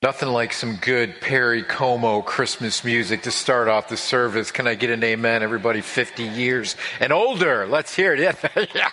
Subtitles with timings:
[0.00, 4.52] Nothing like some good Perry Como Christmas music to start off the service.
[4.52, 5.42] Can I get an amen?
[5.42, 7.66] Everybody 50 years and older.
[7.66, 8.36] Let's hear it.
[8.74, 8.90] Yeah.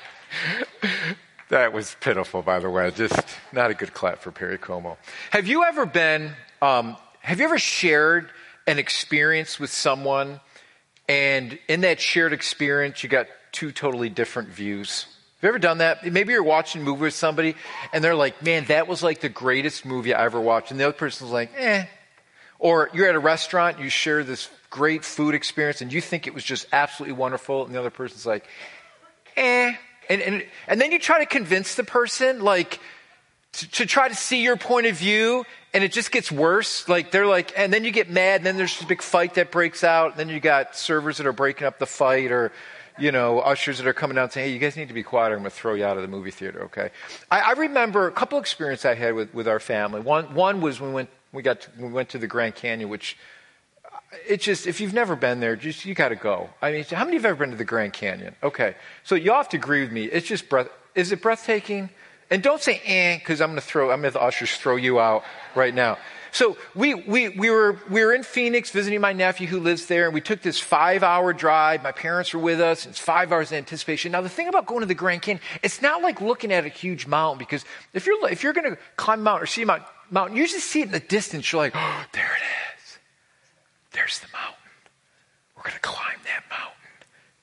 [1.49, 2.89] That was pitiful, by the way.
[2.89, 3.23] Just
[3.53, 4.97] not a good clap for Perry Como.
[5.29, 8.31] Have you ever been, um, have you ever shared
[8.65, 10.39] an experience with someone
[11.07, 15.05] and in that shared experience you got two totally different views?
[15.41, 16.11] You ever done that?
[16.11, 17.55] Maybe you're watching a movie with somebody
[17.93, 20.71] and they're like, man, that was like the greatest movie I ever watched.
[20.71, 21.85] And the other person's like, eh.
[22.57, 26.33] Or you're at a restaurant, you share this great food experience and you think it
[26.33, 27.65] was just absolutely wonderful.
[27.65, 28.47] And the other person's like,
[29.35, 29.75] eh.
[30.09, 32.79] And, and, and then you try to convince the person, like,
[33.53, 35.45] to, to try to see your point of view
[35.75, 36.87] and it just gets worse.
[36.87, 39.51] Like they're like, and then you get mad, and then there's this big fight that
[39.51, 40.11] breaks out.
[40.11, 42.53] And then you got servers that are breaking up the fight, or
[42.97, 45.31] you know, ushers that are coming out saying, hey, you guys need to be quiet,
[45.31, 46.91] I'm going to throw you out of the movie theater, okay?
[47.29, 50.01] I, I remember a couple experiences I had with, with our family.
[50.01, 52.89] One, one was when we went, we, got to, we went to the Grand Canyon,
[52.89, 53.17] which
[53.83, 56.49] uh, it's just, if you've never been there, just, you got to go.
[56.61, 58.35] I mean, how many of you have ever been to the Grand Canyon?
[58.41, 58.75] Okay.
[59.03, 60.05] So you have to agree with me.
[60.05, 61.89] It's just breath, is it breathtaking?
[62.31, 64.77] And don't say eh, because I'm going to throw, I'm going to the ushers throw
[64.77, 65.97] you out right now.
[66.35, 70.03] So we, we, we, were, we were in Phoenix visiting my nephew who lives there,
[70.03, 71.81] and we took this five hour drive.
[71.81, 72.85] My parents were with us.
[72.85, 74.11] It's five hours in anticipation.
[74.11, 76.67] Now, the thing about going to the Grand Canyon, it's not like looking at a
[76.67, 77.63] huge mountain because
[77.93, 80.45] if you're, if you're going to climb a mountain or see a mountain, mountain, you
[80.45, 81.49] just see it in the distance.
[81.49, 82.43] You're like, oh, there it
[82.79, 82.97] is.
[83.93, 84.59] There's the mountain.
[85.55, 86.75] We're going to climb that mountain.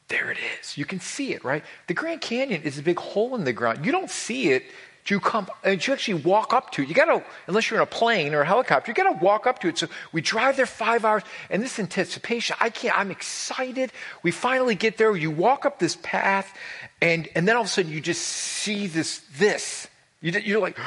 [0.09, 0.77] There it is.
[0.77, 1.65] You can see it, right?
[1.87, 3.87] The Grand Canyon is a big hole in the ground.
[3.87, 4.65] You don't see it
[5.07, 6.89] you come and you actually walk up to it.
[6.89, 9.69] You gotta, unless you're in a plane or a helicopter, you gotta walk up to
[9.69, 9.79] it.
[9.79, 13.93] So we drive there five hours, and this anticipation, I can't, I'm excited.
[14.23, 16.57] We finally get there, you walk up this path,
[17.01, 19.89] and, and then all of a sudden you just see this, this.
[20.21, 20.79] You, you're like,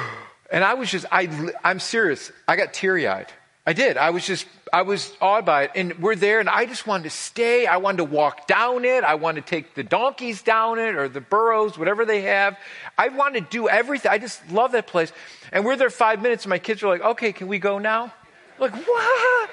[0.52, 2.30] and I was just, I, I'm serious.
[2.46, 3.32] I got teary eyed.
[3.66, 3.96] I did.
[3.96, 5.70] I was just, I was awed by it.
[5.74, 7.66] And we're there, and I just wanted to stay.
[7.66, 9.04] I wanted to walk down it.
[9.04, 12.58] I wanted to take the donkeys down it or the burros, whatever they have.
[12.98, 14.12] I wanted to do everything.
[14.12, 15.12] I just love that place.
[15.50, 18.12] And we're there five minutes, and my kids are like, okay, can we go now?
[18.58, 19.50] I'm like, what?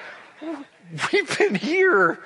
[1.10, 2.22] We've been here.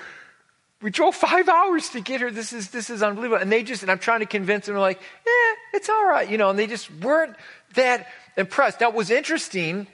[0.83, 2.33] We drove five hours to get here.
[2.33, 3.41] This is, this is unbelievable.
[3.41, 6.29] And they just, and I'm trying to convince them, they're like, yeah, it's all right.
[6.29, 7.37] You know, and they just weren't
[7.75, 8.81] that impressed.
[8.81, 9.87] Now, what was interesting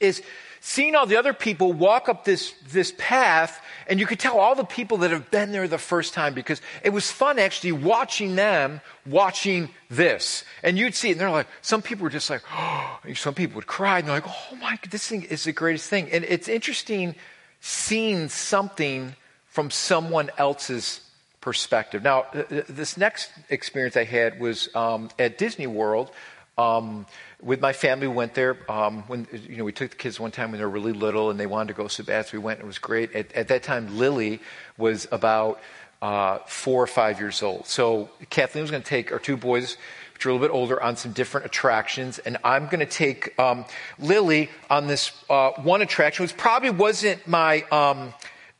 [0.00, 0.22] is,
[0.66, 4.54] seeing all the other people walk up this, this path, and you could tell all
[4.54, 8.34] the people that have been there the first time because it was fun actually watching
[8.34, 10.42] them watching this.
[10.62, 13.56] And you'd see it, and they're like, some people were just like, oh, some people
[13.56, 16.10] would cry, and they're like, oh my, this thing is the greatest thing.
[16.10, 17.14] And it's interesting
[17.60, 19.14] seeing something
[19.44, 21.02] from someone else's
[21.42, 22.02] perspective.
[22.02, 26.10] Now, this next experience I had was um, at Disney World.
[26.56, 27.04] Um,
[27.44, 28.56] with my family, we went there.
[28.70, 31.30] Um, when you know, we took the kids one time when they were really little,
[31.30, 32.26] and they wanted to go so bad.
[32.26, 32.58] So we went.
[32.58, 33.14] and It was great.
[33.14, 34.40] At, at that time, Lily
[34.78, 35.60] was about
[36.00, 37.66] uh, four or five years old.
[37.66, 39.76] So Kathleen was going to take our two boys,
[40.14, 43.38] which are a little bit older, on some different attractions, and I'm going to take
[43.38, 43.66] um,
[43.98, 48.14] Lily on this uh, one attraction, which probably wasn't my um,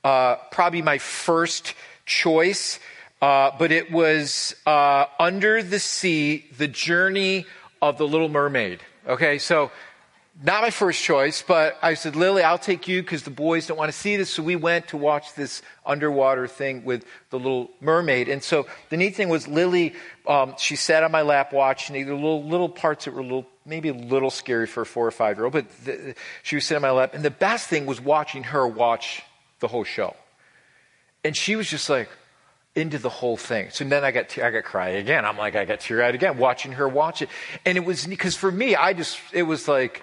[0.04, 1.74] uh, probably my first
[2.04, 2.78] choice,
[3.22, 7.46] uh, but it was uh, Under the Sea: The Journey
[7.88, 8.80] of The Little Mermaid.
[9.06, 9.70] Okay, so
[10.42, 13.76] not my first choice, but I said, Lily, I'll take you because the boys don't
[13.76, 14.30] want to see this.
[14.30, 18.28] So we went to watch this underwater thing with the little mermaid.
[18.28, 19.94] And so the neat thing was Lily,
[20.26, 23.90] um, she sat on my lap watching the little, little parts that were little, maybe
[23.90, 26.82] a little scary for a four or five year old, but the, she was sitting
[26.84, 27.14] on my lap.
[27.14, 29.22] And the best thing was watching her watch
[29.60, 30.16] the whole show.
[31.22, 32.08] And she was just like,
[32.74, 33.70] into the whole thing.
[33.70, 35.24] So then I got, I got crying again.
[35.24, 37.28] I'm like, I got teary eyed again, watching her watch it.
[37.64, 40.02] And it was, because for me, I just, it was like,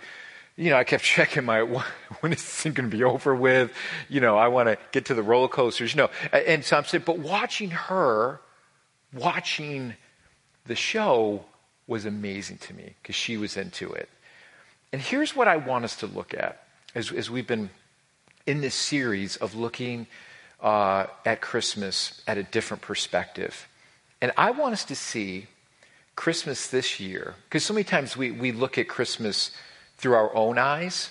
[0.55, 3.71] you know, I kept checking my, when is this thing going to be over with?
[4.09, 6.09] You know, I want to get to the roller coasters, you know.
[6.31, 8.39] And so I'm saying, but watching her,
[9.13, 9.95] watching
[10.65, 11.45] the show
[11.87, 14.07] was amazing to me because she was into it.
[14.93, 16.63] And here's what I want us to look at
[16.95, 17.69] as, as we've been
[18.45, 20.07] in this series of looking
[20.61, 23.67] uh, at Christmas at a different perspective.
[24.21, 25.47] And I want us to see
[26.15, 29.51] Christmas this year, because so many times we, we look at Christmas
[29.97, 31.09] through our own eyes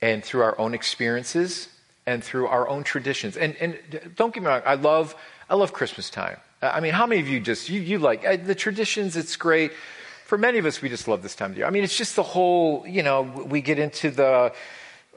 [0.00, 1.68] and through our own experiences
[2.06, 3.36] and through our own traditions.
[3.36, 3.78] And, and
[4.16, 5.14] don't get me wrong, I love,
[5.48, 6.38] I love Christmas time.
[6.60, 9.72] I mean, how many of you just, you, you like the traditions, it's great.
[10.24, 11.66] For many of us, we just love this time of year.
[11.66, 14.52] I mean, it's just the whole, you know, we get into the,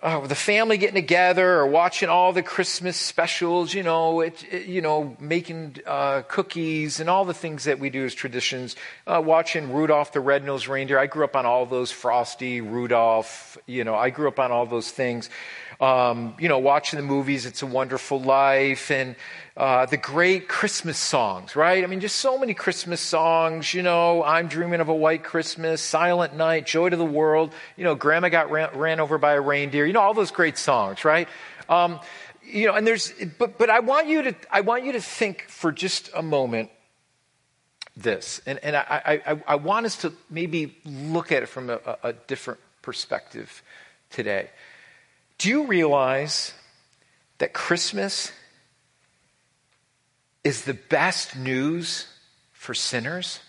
[0.01, 4.65] uh, the family getting together or watching all the Christmas specials, you know, it, it,
[4.65, 8.75] you know, making uh, cookies and all the things that we do as traditions.
[9.05, 10.99] Uh, watching Rudolph the Red-Nosed Reindeer.
[10.99, 13.57] I grew up on all those Frosty, Rudolph.
[13.65, 15.29] You know, I grew up on all those things.
[15.79, 19.15] Um, you know, watching the movies, It's a Wonderful Life, and
[19.55, 21.83] uh, the great Christmas songs, right?
[21.83, 23.75] I mean, just so many Christmas songs.
[23.75, 27.53] You know, I'm Dreaming of a White Christmas, Silent Night, Joy to the World.
[27.75, 29.85] You know, Grandma got ran, ran over by a reindeer.
[29.85, 31.27] You know, all those great songs, right?
[31.69, 31.99] Um,
[32.43, 35.45] you know, and there's, but but I want you to I want you to think
[35.47, 36.71] for just a moment
[37.95, 41.79] this, and and I I, I want us to maybe look at it from a,
[42.03, 43.61] a different perspective
[44.09, 44.49] today.
[45.37, 46.53] Do you realize
[47.37, 48.31] that Christmas
[50.43, 52.07] is the best news
[52.53, 53.39] for sinners?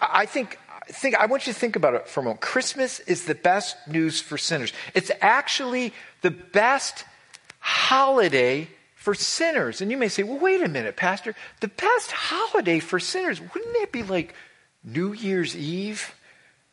[0.00, 0.58] I think,
[0.88, 2.40] think I want you to think about it for a moment.
[2.40, 4.72] Christmas is the best news for sinners.
[4.94, 7.04] It's actually the best
[7.60, 9.80] holiday for sinners.
[9.80, 11.34] And you may say, well, wait a minute, Pastor.
[11.60, 14.34] The best holiday for sinners, wouldn't it be like
[14.84, 16.14] New Year's Eve?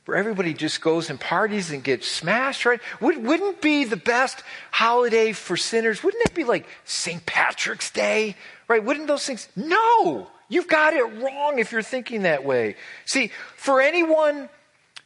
[0.05, 2.81] Where everybody just goes and parties and gets smashed, right?
[2.99, 6.03] Would, wouldn't be the best holiday for sinners?
[6.03, 7.25] Wouldn't it be like St.
[7.25, 8.35] Patrick's Day,
[8.67, 8.83] right?
[8.83, 9.47] Wouldn't those things?
[9.55, 12.75] No, you've got it wrong if you're thinking that way.
[13.05, 14.49] See, for anyone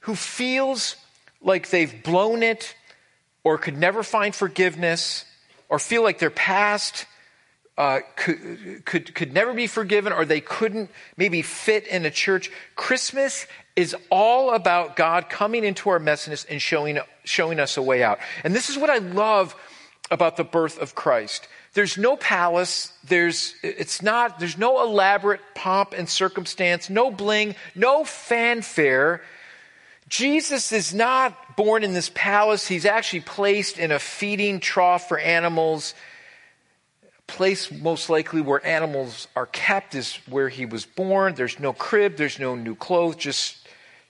[0.01, 0.95] who feels
[1.41, 2.75] like they've blown it
[3.43, 5.25] or could never find forgiveness
[5.69, 7.05] or feel like their past
[7.77, 12.49] uh, could, could, could never be forgiven or they couldn't maybe fit in a church.
[12.75, 13.45] Christmas
[13.77, 18.17] is all about God coming into our messiness and showing, showing us a way out.
[18.43, 19.55] And this is what I love
[20.09, 21.47] about the birth of Christ.
[21.73, 22.91] There's no palace.
[23.03, 29.21] There's, it's not, there's no elaborate pomp and circumstance, no bling, no fanfare.
[30.09, 32.67] Jesus is not born in this palace.
[32.67, 35.93] He's actually placed in a feeding trough for animals
[37.27, 41.35] place most likely where animals are kept is where he was born.
[41.35, 43.66] There's no crib, there's no new clothes, just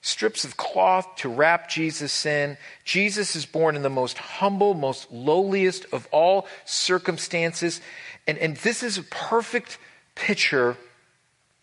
[0.08, 2.56] strips of cloth to wrap Jesus in.
[2.84, 7.80] Jesus is born in the most humble, most lowliest of all circumstances.
[8.26, 9.78] And, and this is a perfect
[10.14, 10.76] picture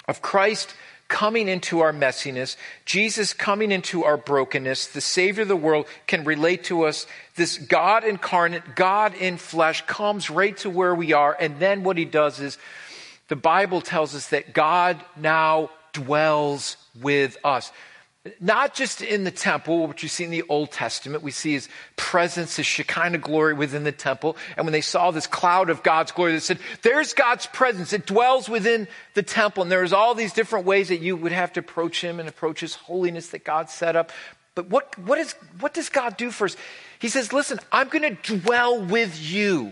[0.08, 0.76] of Christ
[1.08, 2.56] coming into our messiness,
[2.86, 7.06] Jesus coming into our brokenness, the Savior of the world can relate to us.
[7.36, 11.38] This God incarnate, God in flesh comes right to where we are.
[11.40, 12.58] And then what he does is
[13.28, 17.72] the Bible tells us that God now dwells with us.
[18.40, 21.70] Not just in the temple, which you see in the Old Testament, we see his
[21.96, 24.36] presence, his Shekinah glory within the temple.
[24.58, 27.94] And when they saw this cloud of God's glory, they said, There's God's presence.
[27.94, 29.62] It dwells within the temple.
[29.62, 32.62] And there's all these different ways that you would have to approach him and approach
[32.62, 34.12] his holiness that God set up.
[34.56, 36.58] But what, what, is, what does God do for us?
[36.98, 39.72] He says, Listen, I'm going to dwell with you.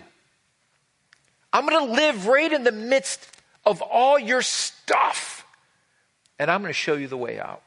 [1.51, 3.27] I'm going to live right in the midst
[3.65, 5.43] of all your stuff.
[6.37, 7.63] And I'm going to show you the way out.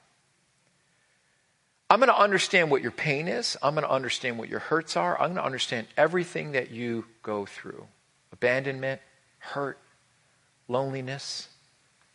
[1.88, 3.56] I'm going to understand what your pain is.
[3.62, 5.14] I'm going to understand what your hurts are.
[5.14, 7.86] I'm going to understand everything that you go through
[8.32, 9.00] abandonment,
[9.38, 9.78] hurt,
[10.68, 11.48] loneliness.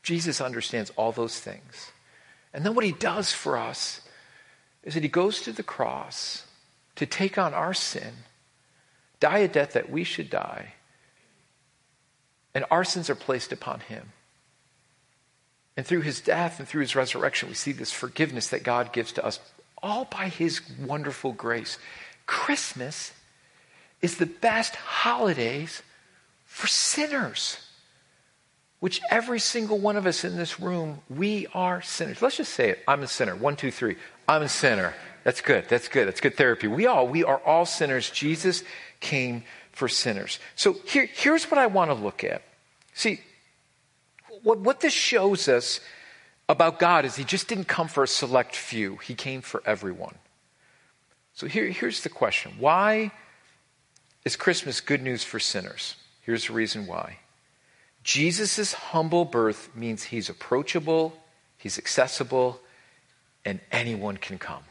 [0.04, 1.92] Jesus understands all those things.
[2.54, 4.02] And then what he does for us
[4.84, 6.46] is that he goes to the cross
[6.96, 8.14] to take on our sin,
[9.20, 10.74] die a death that we should die,
[12.54, 14.12] and our sins are placed upon him.
[15.78, 19.14] And through his death and through his resurrection, we see this forgiveness that God gives
[19.14, 19.40] to us
[19.82, 21.78] all by His wonderful grace.
[22.26, 23.12] Christmas
[24.02, 25.82] is the best holidays
[26.46, 27.58] for sinners,
[28.80, 32.22] which every single one of us in this room, we are sinners.
[32.22, 32.80] Let's just say it.
[32.88, 33.36] I'm a sinner.
[33.36, 33.96] One, two, three.
[34.28, 34.94] I'm a sinner.
[35.24, 35.66] That's good.
[35.70, 36.08] That's good.
[36.08, 36.68] That's good therapy.
[36.68, 38.10] We all, we are all sinners.
[38.10, 38.64] Jesus
[39.00, 40.40] came for sinners.
[40.56, 42.42] So here, here's what I want to look at.
[42.94, 43.22] See,
[44.44, 45.80] what, what this shows us
[46.50, 50.16] about God is he just didn't come for a select few, he came for everyone.
[51.34, 53.12] So here, here's the question Why
[54.26, 55.96] is Christmas good news for sinners?
[56.22, 57.18] Here's the reason why.
[58.04, 61.14] Jesus' humble birth means he's approachable,
[61.58, 62.60] he's accessible,
[63.46, 64.64] and anyone can come.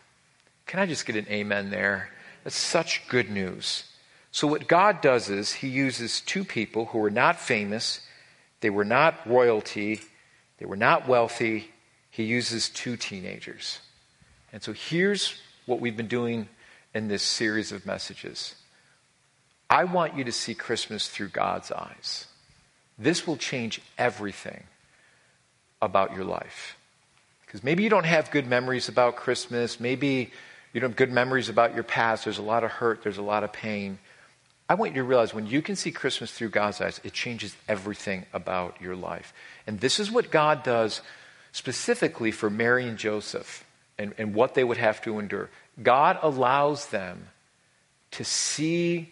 [0.67, 2.11] Can I just get an amen there?
[2.45, 3.85] That's such good news.
[4.33, 8.01] So, what God does is he uses two people who were not famous,
[8.61, 10.03] they were not royalty,
[10.61, 11.73] they were not wealthy.
[12.11, 13.81] He uses two teenagers.
[14.53, 16.49] And so here's what we've been doing
[16.95, 18.55] in this series of messages.
[19.69, 22.27] I want you to see Christmas through God's eyes.
[22.99, 24.65] This will change everything
[25.81, 26.77] about your life.
[27.47, 29.81] Because maybe you don't have good memories about Christmas.
[29.81, 30.31] Maybe
[30.73, 32.25] You don't have good memories about your past.
[32.25, 33.03] There's a lot of hurt.
[33.03, 33.99] There's a lot of pain.
[34.71, 37.57] I want you to realize when you can see Christmas through God's eyes, it changes
[37.69, 39.35] everything about your life.
[39.67, 41.01] And this is what God does
[41.51, 43.65] specifically for Mary and Joseph
[43.99, 45.51] and, and what they would have to endure.
[45.83, 47.31] God allows them
[48.13, 49.11] to see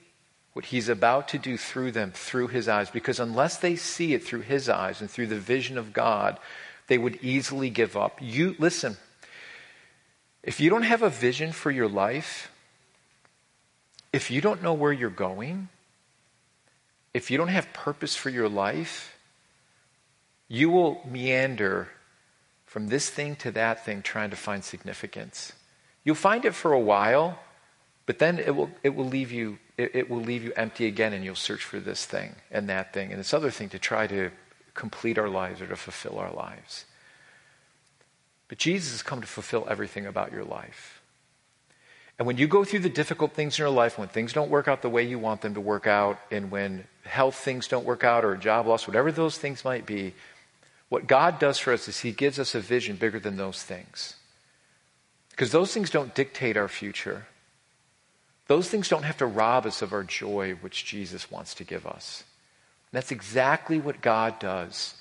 [0.53, 4.23] what he's about to do through them through his eyes because unless they see it
[4.23, 6.39] through his eyes and through the vision of God,
[6.87, 8.19] they would easily give up.
[8.21, 8.97] You listen.
[10.45, 12.49] If you don't have a vision for your life,
[14.13, 15.69] if you don't know where you're going,
[17.15, 19.17] if you don't have purpose for your life,
[20.49, 21.89] you will meander
[22.67, 25.53] from this thing to that thing trying to find significance.
[26.05, 27.39] You'll find it for a while,
[28.07, 31.13] but then it will, it will leave you it, it will leave you empty again
[31.13, 34.07] and you'll search for this thing and that thing and this other thing to try
[34.09, 34.31] to
[34.75, 36.85] complete our lives or to fulfill our lives.
[38.49, 40.98] But Jesus has come to fulfill everything about your life.
[42.19, 44.67] And when you go through the difficult things in your life, when things don't work
[44.67, 48.03] out the way you want them to work out, and when health things don't work
[48.03, 50.15] out or a job loss, whatever those things might be,
[50.89, 54.17] what God does for us is He gives us a vision bigger than those things.
[55.31, 57.27] Because those things don't dictate our future.
[58.49, 61.87] Those things don't have to rob us of our joy, which Jesus wants to give
[61.87, 62.25] us.
[62.91, 64.95] And that's exactly what God does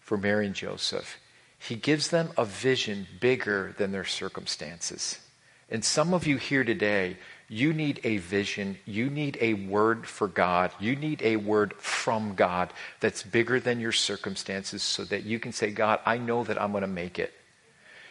[0.00, 1.18] for Mary and Joseph.
[1.58, 5.20] He gives them a vision bigger than their circumstances.
[5.70, 7.16] And some of you here today,
[7.48, 8.78] you need a vision.
[8.84, 10.72] You need a word for God.
[10.80, 15.52] You need a word from God that's bigger than your circumstances so that you can
[15.52, 17.32] say, God, I know that I'm going to make it.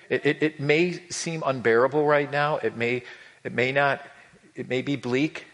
[0.09, 2.57] It, it, it may seem unbearable right now.
[2.57, 3.03] It may,
[3.43, 4.01] it may not
[4.59, 5.45] it may be bleak,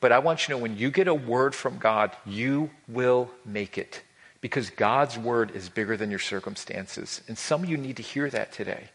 [0.00, 3.30] but I want you to know when you get a word from God, you will
[3.46, 4.02] make it.
[4.42, 7.22] Because God's word is bigger than your circumstances.
[7.26, 8.90] And some of you need to hear that today.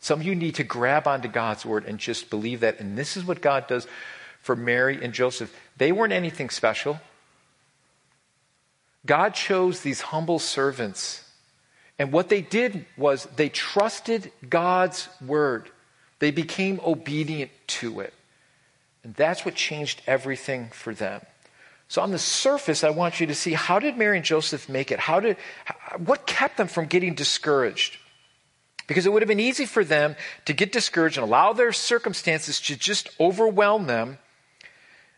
[0.00, 2.80] Some of you need to grab onto God's word and just believe that.
[2.80, 3.86] And this is what God does
[4.40, 5.54] for Mary and Joseph.
[5.76, 7.00] They weren't anything special.
[9.04, 11.22] God chose these humble servants.
[11.98, 15.70] And what they did was they trusted God's word,
[16.18, 18.12] they became obedient to it.
[19.04, 21.20] And that's what changed everything for them.
[21.88, 24.90] So on the surface, I want you to see how did Mary and Joseph make
[24.90, 24.98] it?
[24.98, 25.36] How did,
[26.04, 27.98] what kept them from getting discouraged?
[28.86, 32.60] Because it would have been easy for them to get discouraged and allow their circumstances
[32.62, 34.18] to just overwhelm them.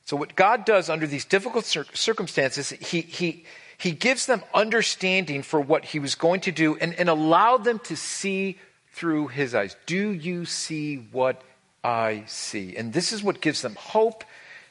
[0.05, 3.45] So what God does under these difficult circumstances, he, he,
[3.77, 7.79] he gives them understanding for what he was going to do and, and allowed them
[7.81, 8.59] to see
[8.93, 9.77] through his eyes.
[9.87, 11.43] Do you see what
[11.85, 12.77] I see.
[12.77, 14.25] And this is what gives them hope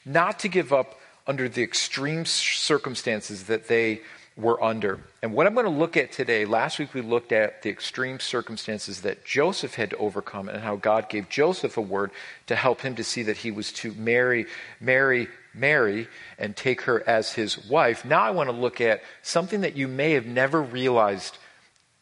[0.05, 4.01] not to give up under the extreme circumstances that they
[4.37, 4.99] were under.
[5.23, 8.19] And what I'm going to look at today, last week we looked at the extreme
[8.19, 12.11] circumstances that Joseph had to overcome and how God gave Joseph a word
[12.45, 14.45] to help him to see that he was to marry,
[14.79, 18.05] marry, marry, and take her as his wife.
[18.05, 21.37] Now I want to look at something that you may have never realized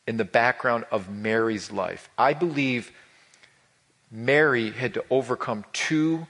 [0.05, 2.09] in the background of Mary's life.
[2.17, 2.91] I believe
[4.11, 6.27] Mary had to overcome two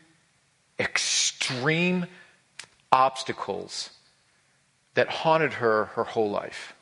[0.79, 2.05] extreme
[2.91, 3.89] obstacles
[4.95, 6.73] that haunted her her whole life.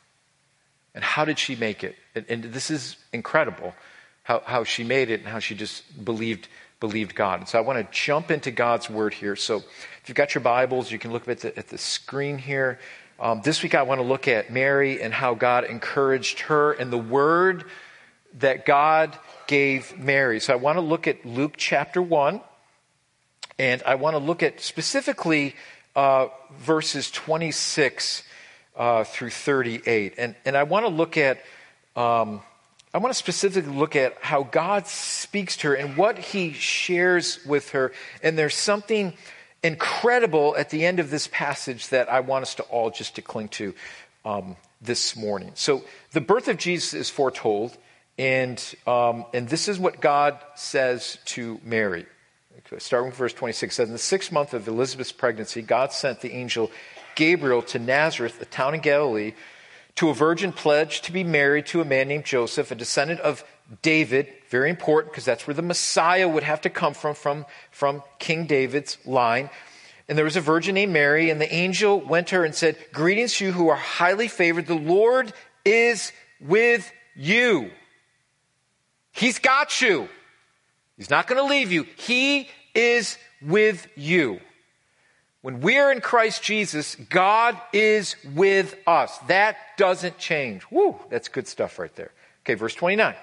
[0.95, 1.95] And how did she make it?
[2.15, 3.73] And, and, this is incredible
[4.21, 6.47] how, how she made it and how she just believed
[6.79, 7.39] believed God.
[7.39, 9.37] And so I want to jump into God's word here.
[9.37, 12.77] So if you've got your Bibles, you can look at the, at the screen here.
[13.19, 16.91] Um, this week I want to look at Mary and how God encouraged her and
[16.91, 17.63] the word
[18.39, 19.17] that God
[19.47, 20.39] gave Mary.
[20.39, 22.41] So I want to look at Luke chapter 1,
[23.57, 25.55] and I want to look at specifically
[25.95, 26.27] uh,
[26.59, 28.23] verses 26
[28.75, 30.15] uh, through 38.
[30.17, 31.37] And, and I want to look at,
[31.95, 32.41] um,
[32.93, 37.43] I want to specifically look at how God speaks to her and what he shares
[37.45, 37.91] with her.
[38.21, 39.13] And there's something
[39.63, 43.21] incredible at the end of this passage that I want us to all just to
[43.21, 43.73] cling to
[44.25, 45.51] um, this morning.
[45.55, 47.77] So the birth of Jesus is foretold.
[48.17, 52.05] And, um, and this is what God says to Mary.
[52.77, 56.33] Starting with verse 26 says, In the sixth month of Elizabeth's pregnancy, God sent the
[56.33, 56.71] angel
[57.15, 59.33] Gabriel to Nazareth, a town in Galilee,
[59.95, 63.43] to a virgin pledged to be married to a man named Joseph, a descendant of
[63.81, 64.27] David.
[64.49, 68.45] Very important because that's where the Messiah would have to come from, from, from King
[68.45, 69.49] David's line.
[70.07, 72.77] And there was a virgin named Mary, and the angel went to her and said,
[72.91, 74.67] Greetings to you who are highly favored.
[74.67, 75.33] The Lord
[75.63, 77.71] is with you.
[79.11, 80.09] He's got you.
[80.97, 81.85] He's not going to leave you.
[81.97, 84.39] He is with you.
[85.41, 89.17] When we are in Christ Jesus, God is with us.
[89.27, 90.63] That doesn't change.
[90.71, 92.11] Woo, that's good stuff right there.
[92.43, 93.15] Okay, verse 29.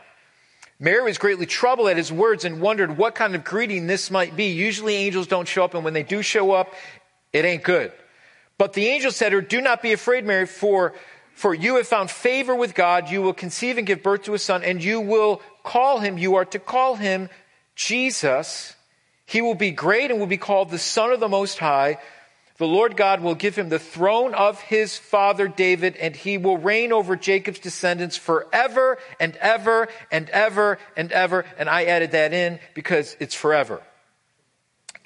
[0.79, 4.37] Mary was greatly troubled at his words and wondered what kind of greeting this might
[4.37, 4.47] be.
[4.47, 6.75] Usually angels don't show up, and when they do show up,
[7.33, 7.93] it ain't good.
[8.59, 10.95] But the angel said to her, Do not be afraid, Mary, for,
[11.33, 13.11] for you have found favor with God.
[13.11, 16.35] You will conceive and give birth to a son, and you will call him, you
[16.35, 17.31] are to call him
[17.75, 18.75] Jesus.
[19.27, 21.99] He will be great and will be called the Son of the Most High.
[22.59, 26.59] The Lord God will give him the throne of his father David, and he will
[26.59, 31.47] reign over Jacob's descendants forever and ever and ever and ever.
[31.57, 33.81] And I added that in because it's forever.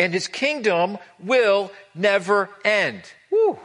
[0.00, 3.04] And his kingdom will never end.
[3.30, 3.59] Woo.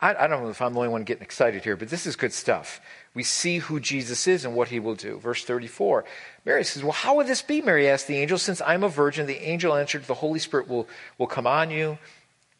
[0.00, 2.16] I, I don't know if I'm the only one getting excited here, but this is
[2.16, 2.80] good stuff.
[3.16, 5.18] We see who Jesus is and what he will do.
[5.18, 6.04] Verse 34.
[6.44, 7.62] Mary says, Well, how would this be?
[7.62, 8.36] Mary asked the angel.
[8.36, 11.98] Since I'm a virgin, the angel answered, The Holy Spirit will, will come on you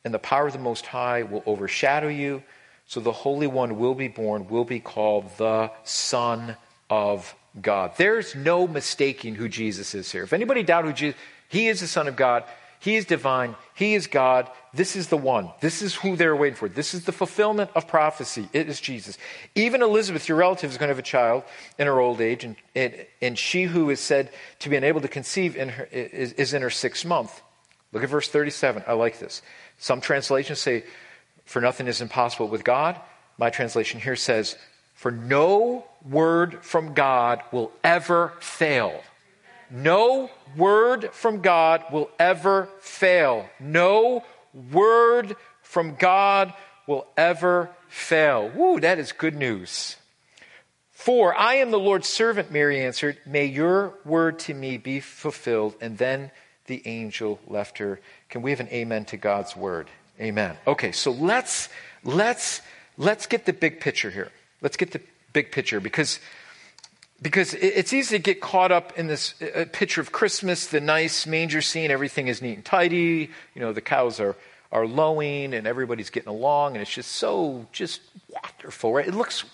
[0.07, 2.45] and the power of the Most High will overshadow you.
[2.87, 6.57] So the Holy One will be born, will be called the Son
[6.89, 7.91] of God.
[7.97, 10.23] There's no mistaking who Jesus is here.
[10.23, 12.45] If anybody doubt who Jesus, he is the Son of God.
[12.79, 13.57] He is divine.
[13.75, 14.51] He is God.
[14.73, 15.51] This is the one.
[15.61, 16.69] This is who they're waiting for.
[16.69, 18.49] This is the fulfillment of prophecy.
[18.53, 19.19] It is Jesus.
[19.55, 21.45] Even Elizabeth, your relative, is going to have a child
[21.79, 24.31] in her old age, and, and, and she who is said
[24.61, 27.43] to be unable to conceive in her, is, is in her sixth month.
[27.93, 28.85] Look at verse 37.
[28.87, 29.43] I like this.
[29.79, 30.85] Some translations say,
[31.45, 33.01] for nothing is impossible with God.
[33.39, 34.57] My translation here says,
[34.95, 39.03] for no word from God will ever fail.
[39.71, 43.49] No word from God will ever fail.
[43.59, 44.25] No
[44.73, 46.53] word from God
[46.87, 48.51] will ever fail.
[48.55, 49.97] Woo, that is good news.
[50.93, 53.19] For I am the Lord's servant, Mary answered.
[53.27, 55.75] May your word to me be fulfilled.
[55.81, 56.31] And then
[56.67, 58.01] the angel left her.
[58.29, 59.89] Can we have an amen to God's word?
[60.21, 60.57] Amen.
[60.67, 61.69] Okay, so let's
[62.03, 62.63] let's
[62.97, 64.33] let's get the big picture here.
[64.63, 65.01] Let's get the
[65.33, 66.19] big picture because
[67.23, 71.27] because it's easy to get caught up in this uh, picture of Christmas, the nice
[71.27, 74.37] manger scene, everything is neat and tidy, you know, the cows are
[74.73, 79.07] are lowing and everybody's getting along and it's just so just wonderful, right?
[79.07, 79.45] It looks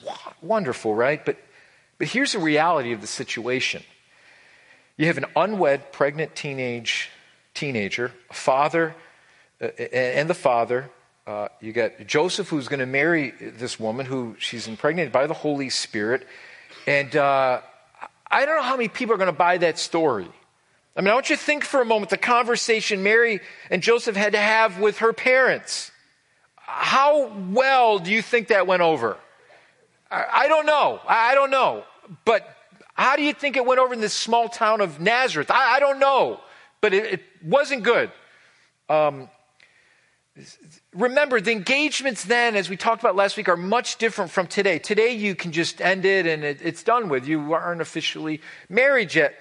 [0.40, 1.24] wonderful, right?
[1.24, 1.36] But
[1.98, 3.84] but here's the reality of the situation.
[4.96, 7.10] You have an unwed, pregnant teenage
[7.54, 8.94] teenager, a father,
[9.60, 10.90] uh, and the father.
[11.26, 15.34] Uh, you got Joseph, who's going to marry this woman who she's impregnated by the
[15.34, 16.26] Holy Spirit.
[16.86, 17.60] And uh,
[18.30, 20.28] I don't know how many people are going to buy that story.
[20.96, 23.40] I mean, I want you to think for a moment the conversation Mary
[23.70, 25.90] and Joseph had to have with her parents.
[26.56, 29.16] How well do you think that went over?
[30.10, 31.00] I, don't know.
[31.08, 31.84] I, don't know.
[32.26, 32.46] But
[32.94, 35.50] how do you think it went over in this small town of Nazareth?
[35.50, 36.40] I, I don't know,
[36.82, 38.10] but it, it wasn't good.
[38.88, 39.30] Um,
[40.94, 44.78] remember, the engagements then, as we talked about last week, are much different from today.
[44.78, 47.26] Today, you can just end it and it, it's done with.
[47.26, 49.34] You aren't officially married yet.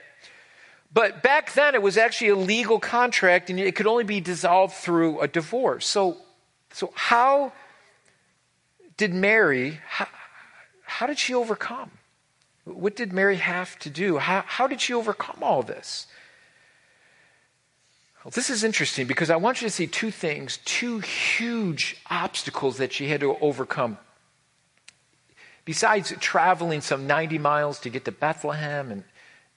[0.94, 4.74] But back then, it was actually a legal contract and it could only be dissolved
[4.74, 5.88] through a divorce.
[5.88, 6.18] So,
[6.74, 7.54] so how
[8.98, 10.08] did Mary, how,
[10.84, 11.92] how did she overcome?
[12.66, 14.18] What did Mary have to do?
[14.18, 16.08] How, how did she overcome all this?
[18.30, 22.94] This is interesting because I want you to see two things, two huge obstacles that
[22.94, 23.98] she had to overcome.
[25.66, 29.04] Besides traveling some 90 miles to get to Bethlehem and,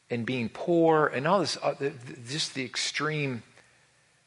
[0.08, 1.74] and being poor and all this, uh,
[2.26, 3.42] just the extreme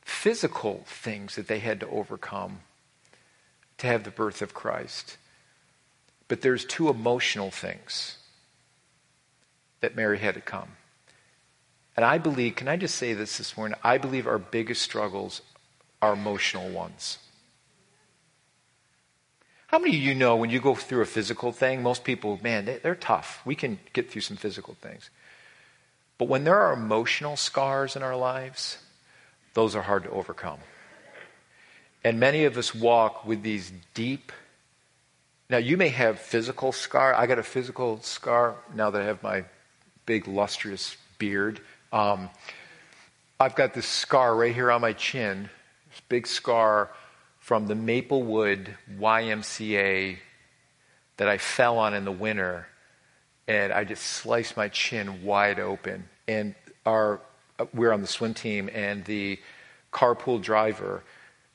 [0.02, 2.60] physical things that they had to overcome
[3.80, 5.18] to have the birth of Christ.
[6.28, 8.18] But there's two emotional things
[9.82, 10.70] that Mary had to come.
[11.98, 13.78] And I believe, can I just say this this morning?
[13.84, 15.42] I believe our biggest struggles
[16.00, 17.18] are emotional ones.
[19.66, 22.66] How many of you know when you go through a physical thing, most people, man,
[22.66, 23.42] they, are tough.
[23.44, 25.10] We can get through some physical things.
[26.20, 28.78] But when there are emotional scars in our lives,
[29.56, 30.60] those are hard to overcome.
[32.04, 34.32] And many of us walk with these deep.
[35.50, 37.14] Now, you may have physical scar.
[37.16, 39.46] I got a physical scar now that I have my
[40.06, 41.60] big, lustrous beard.
[41.92, 42.30] Um,
[43.40, 45.50] I've got this scar right here on my chin,
[45.90, 46.92] this big scar
[47.40, 50.18] from the Maplewood YMCA
[51.18, 52.68] that I fell on in the winter,
[53.48, 56.10] and I just sliced my chin wide open.
[56.28, 57.22] And our
[57.74, 59.40] we are on the swim team, and the
[59.92, 61.04] carpool driver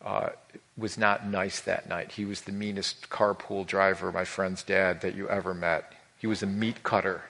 [0.04, 0.30] uh,
[0.76, 2.12] was not nice that night.
[2.12, 5.92] He was the meanest carpool driver, my friend's dad, that you ever met.
[6.18, 7.22] He was a meat cutter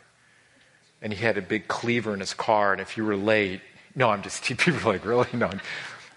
[1.02, 3.60] and he had a big cleaver in his car, and if you were late,
[3.94, 5.28] no, I'm just, people were like, really?
[5.34, 5.50] No.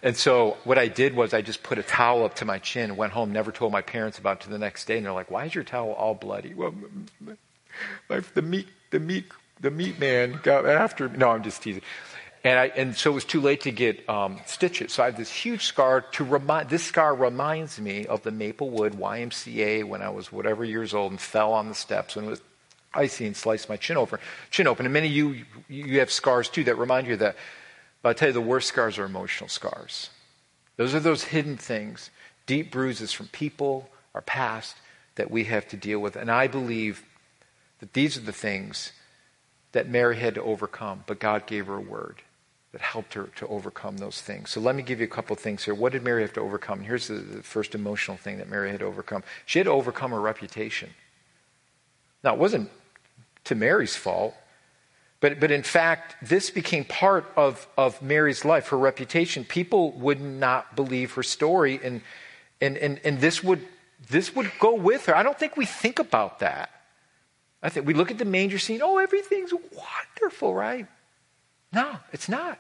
[0.04, 2.96] And so what I did was I just put a towel up to my chin,
[2.96, 5.32] went home, never told my parents about it to the next day, and they're like,
[5.32, 6.54] why is your towel all bloody?
[6.54, 6.76] Well,
[8.08, 9.26] the meat, the meat
[9.62, 11.18] the meat man got after me.
[11.18, 11.82] No, I'm just teasing.
[12.44, 14.94] And, I, and so it was too late to get um, stitches.
[14.94, 18.94] So I have this huge scar to remind, this scar reminds me of the Maplewood
[18.94, 22.42] YMCA when I was whatever years old and fell on the steps it was
[22.96, 24.86] icy and sliced my chin over, chin open.
[24.86, 27.36] And many of you, you have scars too that remind you of that.
[28.02, 30.10] But I tell you, the worst scars are emotional scars.
[30.78, 32.12] Those are those hidden things,
[32.46, 34.76] deep bruises from people, our past,
[35.16, 36.16] that we have to deal with.
[36.16, 37.04] And I believe
[37.80, 38.92] that these are the things
[39.72, 42.22] that Mary had to overcome, but God gave her a word
[42.72, 44.50] that helped her to overcome those things.
[44.50, 45.74] So let me give you a couple things here.
[45.74, 46.82] What did Mary have to overcome?
[46.82, 49.24] Here's the, the first emotional thing that Mary had to overcome.
[49.46, 50.90] She had to overcome her reputation.
[52.22, 52.70] Now, it wasn't
[53.46, 54.36] to Mary's fault,
[55.22, 59.44] but, but in fact, this became part of, of Mary's life, her reputation.
[59.44, 62.02] People would not believe her story, and,
[62.62, 63.66] and, and, and this, would,
[64.10, 65.16] this would go with her.
[65.16, 66.70] I don't think we think about that.
[67.64, 70.86] I think we look at the manger scene, oh, everything's wonderful, right?
[71.74, 72.60] No, it's not.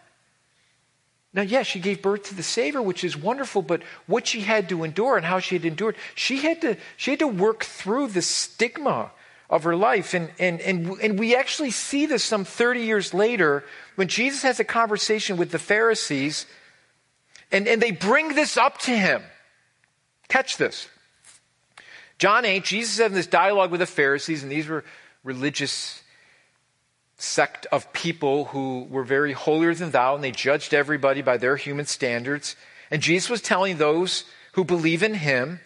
[1.33, 4.39] Now, yes, yeah, she gave birth to the Savior, which is wonderful, but what she
[4.39, 7.65] had to endure and how she had endured, she had to, she had to work
[7.65, 9.11] through the stigma
[9.49, 10.13] of her life.
[10.13, 13.63] And, and, and, and we actually see this some 30 years later
[13.95, 16.45] when Jesus has a conversation with the Pharisees
[17.51, 19.23] and, and they bring this up to him.
[20.27, 20.87] Catch this.
[22.17, 24.83] John 8, Jesus having this dialogue with the Pharisees, and these were
[25.23, 26.01] religious
[27.17, 31.55] sect of people who were very holier than thou, and they judged everybody by their
[31.55, 32.55] human standards.
[32.89, 35.59] And Jesus was telling those who believe in him,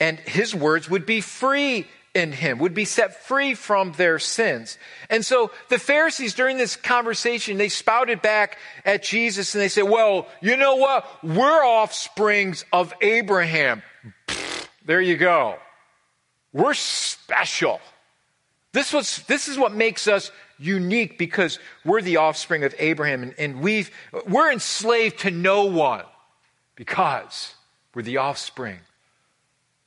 [0.00, 4.78] and his words would be free in him, would be set free from their sins.
[5.10, 9.84] And so the Pharisees, during this conversation, they spouted back at Jesus and they said,
[9.84, 11.06] Well, you know what?
[11.22, 13.82] We're offsprings of Abraham.
[14.86, 15.56] there you go.
[16.52, 17.80] We're special.
[18.72, 23.34] This, was, this is what makes us unique because we're the offspring of Abraham and,
[23.38, 23.90] and we've,
[24.26, 26.04] we're enslaved to no one
[26.76, 27.54] because
[27.94, 28.78] we're the offspring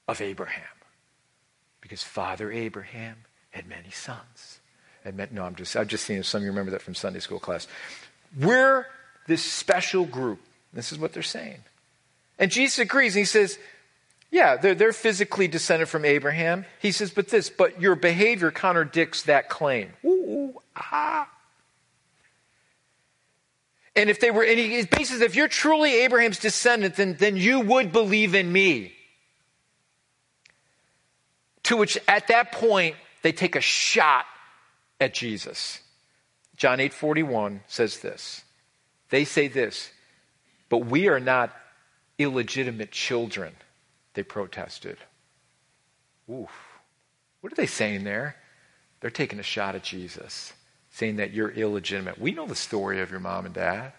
[0.07, 0.78] of Abraham.
[1.89, 3.15] Because Father Abraham
[3.49, 4.59] had many sons.
[5.03, 7.19] And met, no, I'm just, I've just seen some of you remember that from Sunday
[7.19, 7.67] school class.
[8.39, 8.85] We're
[9.25, 10.39] this special group.
[10.71, 11.57] This is what they're saying.
[12.37, 13.15] And Jesus agrees.
[13.15, 13.57] And he says,
[14.29, 16.65] yeah, they're, they're physically descended from Abraham.
[16.79, 19.93] He says, but this, but your behavior contradicts that claim.
[20.05, 21.27] Ooh, ah.
[23.95, 27.61] And if they were, and he says, if you're truly Abraham's descendant, then, then you
[27.61, 28.93] would believe in me.
[31.69, 34.25] To which, at that point, they take a shot
[34.99, 35.79] at Jesus.
[36.55, 38.43] John 8 41 says this.
[39.11, 39.91] They say this,
[40.69, 41.55] but we are not
[42.17, 43.53] illegitimate children
[44.15, 44.97] they protested.
[46.27, 46.49] Oof.
[47.41, 48.35] What are they saying there?
[48.99, 50.53] They're taking a shot at Jesus,
[50.89, 52.19] saying that you're illegitimate.
[52.19, 53.93] We know the story of your mom and dad.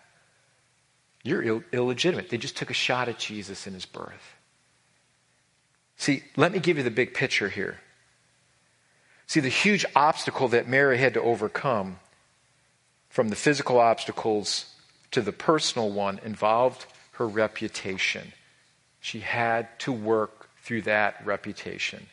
[1.22, 2.30] You're Ill- illegitimate.
[2.30, 4.39] They just took a shot at Jesus in his birth.
[6.00, 7.78] See, let me give you the big picture here.
[9.26, 11.98] See, the huge obstacle that Mary had to overcome,
[13.10, 14.74] from the physical obstacles
[15.10, 18.32] to the personal one, involved her reputation.
[19.00, 22.06] She had to work through that reputation.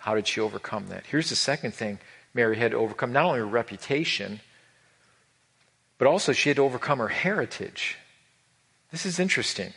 [0.00, 1.06] How did she overcome that?
[1.06, 2.00] Here's the second thing
[2.34, 4.40] Mary had to overcome not only her reputation,
[5.96, 7.98] but also she had to overcome her heritage.
[8.90, 9.74] This is interesting.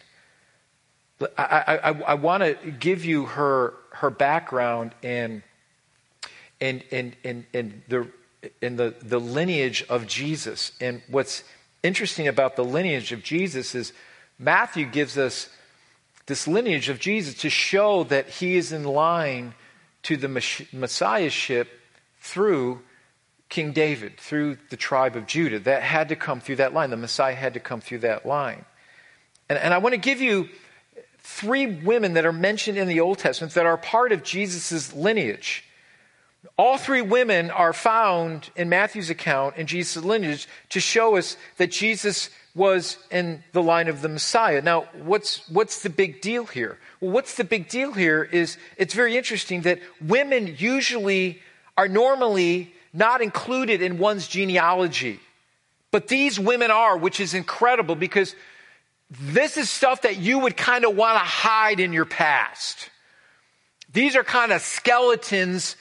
[1.38, 5.44] I, I, I want to give you her, her background and,
[6.62, 8.08] and, and, and, and, the,
[8.62, 10.72] and the, the lineage of Jesus.
[10.80, 11.44] And what's
[11.84, 13.94] interesting about the lineage of Jesus is
[14.38, 15.50] Matthew gives us
[16.26, 19.56] this lineage of Jesus to show that he is in line
[20.04, 20.30] to the
[20.72, 21.68] messiahship
[22.22, 22.80] through
[23.50, 25.60] King David, through the tribe of Judah.
[25.60, 26.92] That had to come through that line.
[26.92, 28.64] The Messiah had to come through that line.
[29.50, 30.50] And, and I want to give you
[31.22, 35.64] three women that are mentioned in the Old Testament that are part of Jesus' lineage.
[36.58, 41.72] All three women are found in Matthew's account in Jesus' lineage to show us that
[41.72, 44.62] Jesus was in the line of the Messiah.
[44.62, 46.78] Now, what's, what's the big deal here?
[47.00, 51.42] Well, what's the big deal here is it's very interesting that women usually
[51.78, 55.20] are normally not included in one's genealogy.
[55.92, 58.36] But these women are, which is incredible because
[59.10, 62.90] this is stuff that you would kind of want to hide in your past.
[63.92, 65.76] These are kind of skeletons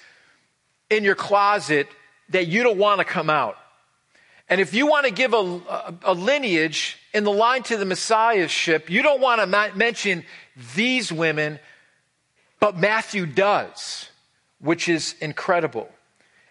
[0.89, 1.89] in your closet
[2.31, 3.57] that you don't want to come out.
[4.49, 8.89] And if you want to give a, a, lineage in the line to the Messiahship,
[8.89, 10.25] you don't want to ma- mention
[10.75, 11.59] these women,
[12.59, 14.09] but Matthew does,
[14.59, 15.91] which is incredible.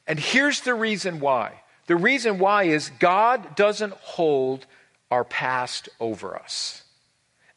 [0.06, 1.54] And here's the reason why.
[1.88, 4.68] The reason why is God doesn't hold
[5.12, 6.84] our past over us.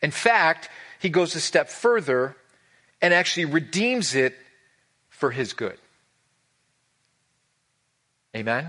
[0.03, 2.37] In fact, he goes a step further
[3.03, 4.37] and actually redeems it
[5.09, 5.79] for his good.
[8.35, 8.69] Amen?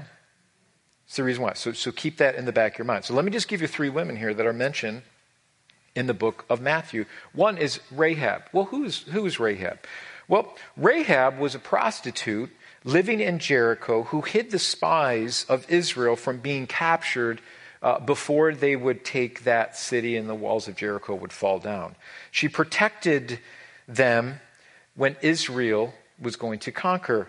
[1.06, 1.54] It's the reason why.
[1.54, 3.06] So, so keep that in the back of your mind.
[3.06, 5.04] So let me just give you three women here that are mentioned
[5.96, 7.06] in the book of Matthew.
[7.34, 8.44] One is Rahab.
[8.54, 9.80] Well, who's, who's Rahab?
[10.28, 12.50] Well, Rahab was a prostitute
[12.84, 17.42] living in Jericho who hid the spies of Israel from being captured
[17.82, 21.96] uh, before they would take that city and the walls of Jericho would fall down.
[22.30, 23.40] She protected
[23.88, 24.40] them
[24.96, 27.28] when Israel was going to conquer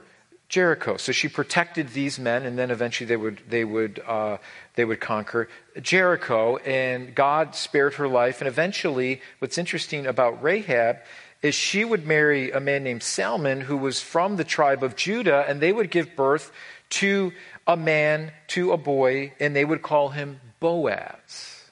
[0.49, 0.99] Jericho.
[0.99, 4.37] So she protected these men, and then eventually they would they would uh,
[4.75, 5.49] they would conquer
[5.81, 6.59] Jericho.
[6.59, 8.43] And God spared her life.
[8.43, 10.99] And eventually, what's interesting about Rahab
[11.41, 15.45] is she would marry a man named Salmon, who was from the tribe of Judah,
[15.49, 16.53] and they would give birth
[16.91, 17.33] to
[17.67, 21.65] a man, to a boy, and they would call him Boaz.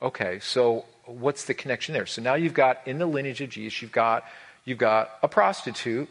[0.00, 2.06] Okay, so what's the connection there?
[2.06, 4.24] So now you've got in the lineage of Jesus, you've got
[4.64, 6.08] you've got a prostitute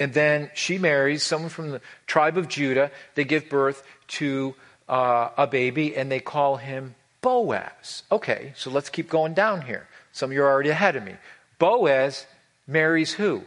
[0.00, 2.90] and then she marries someone from the tribe of Judah.
[3.14, 4.54] They give birth to
[4.88, 8.02] uh, a baby, and they call him Boaz.
[8.10, 9.86] Okay, so let's keep going down here.
[10.10, 11.14] Some of you are already ahead of me.
[11.58, 12.26] Boaz
[12.66, 13.42] marries who?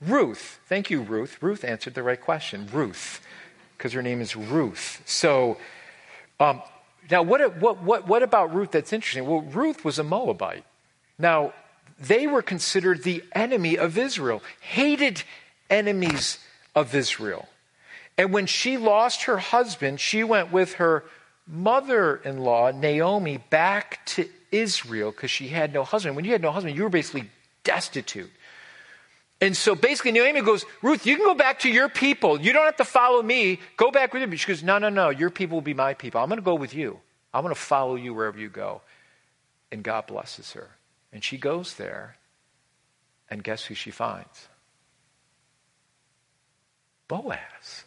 [0.00, 0.60] Ruth.
[0.66, 1.42] Thank you, Ruth.
[1.42, 2.68] Ruth answered the right question.
[2.72, 3.20] Ruth,
[3.76, 5.02] because her name is Ruth.
[5.04, 5.58] So,
[6.40, 6.62] um,
[7.10, 9.26] now what, what, what, what about Ruth that's interesting?
[9.26, 10.64] Well, Ruth was a Moabite.
[11.18, 11.52] Now,
[11.98, 15.22] they were considered the enemy of Israel, hated
[15.70, 16.38] enemies
[16.74, 17.48] of Israel.
[18.18, 21.04] And when she lost her husband, she went with her
[21.46, 26.16] mother in law, Naomi, back to Israel because she had no husband.
[26.16, 27.30] When you had no husband, you were basically
[27.62, 28.30] destitute.
[29.40, 32.40] And so basically, Naomi goes, Ruth, you can go back to your people.
[32.40, 33.60] You don't have to follow me.
[33.76, 34.36] Go back with me.
[34.36, 35.10] She goes, No, no, no.
[35.10, 36.20] Your people will be my people.
[36.20, 37.00] I'm going to go with you.
[37.34, 38.80] I'm going to follow you wherever you go.
[39.70, 40.70] And God blesses her.
[41.12, 42.16] And she goes there.
[43.28, 44.48] And guess who she finds?
[47.08, 47.84] Boaz.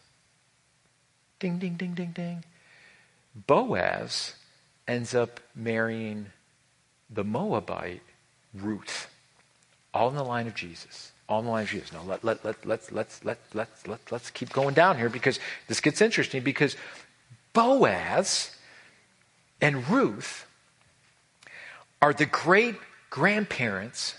[1.38, 2.44] Ding, ding, ding, ding, ding.
[3.34, 4.34] Boaz
[4.86, 6.26] ends up marrying
[7.08, 8.02] the Moabite
[8.52, 9.08] Ruth,
[9.94, 11.12] all in the line of Jesus.
[11.30, 11.92] All the line of Jesus.
[11.92, 15.38] Now let, let, let, let's, let's, let, let's, let, let's keep going down here because
[15.68, 16.74] this gets interesting because
[17.52, 18.50] Boaz
[19.60, 20.44] and Ruth
[22.02, 22.74] are the great
[23.10, 24.16] grandparents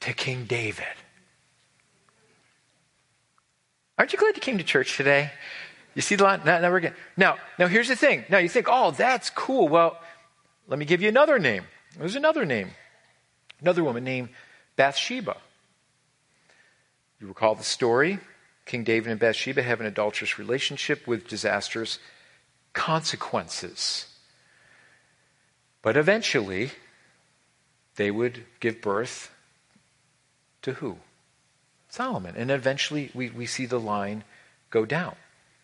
[0.00, 0.86] to King David.
[3.98, 5.30] Aren't you glad you came to church today?
[5.94, 6.40] You see the line?
[6.42, 6.94] Now, now, we're again.
[7.18, 8.24] Now, now here's the thing.
[8.30, 9.68] Now you think, oh, that's cool.
[9.68, 10.00] Well,
[10.68, 11.64] let me give you another name.
[11.98, 12.70] There's another name.
[13.60, 14.30] Another woman named
[14.76, 15.36] Bathsheba.
[17.20, 18.18] You recall the story?
[18.64, 21.98] King David and Bathsheba have an adulterous relationship with disastrous
[22.72, 24.06] consequences.
[25.82, 26.70] But eventually,
[27.96, 29.30] they would give birth
[30.62, 30.98] to who?
[31.88, 32.34] Solomon.
[32.36, 34.24] And eventually we, we see the line
[34.70, 35.16] go down.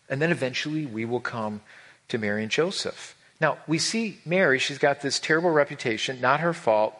[0.09, 1.61] And then eventually we will come
[2.09, 3.15] to Mary and Joseph.
[3.39, 6.95] Now, we see Mary, she's got this terrible reputation, not her fault,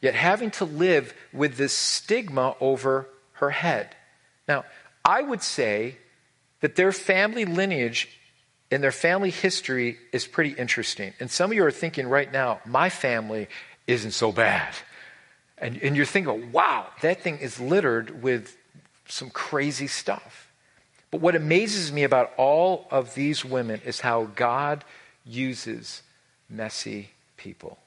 [0.00, 3.94] yet having to live with this stigma over her head.
[4.48, 4.64] Now,
[5.04, 5.96] I would say
[6.60, 8.08] that their family lineage
[8.70, 11.12] and their family history is pretty interesting.
[11.20, 13.48] And some of you are thinking right now, my family
[13.86, 14.74] isn't so bad.
[15.58, 18.56] And, and you're thinking, wow, that thing is littered with
[19.06, 20.50] some crazy stuff.
[21.10, 24.84] But what amazes me about all of these women is how God
[25.24, 26.02] uses
[26.48, 27.78] messy people.